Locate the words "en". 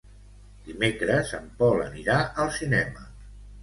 1.41-1.47